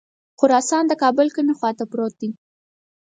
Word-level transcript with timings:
خراسان 0.39 0.83
د 0.87 0.93
کابل 1.03 1.27
کومې 1.35 1.53
خواته 1.59 1.83
پروت 1.91 2.13
دی. 2.21 2.29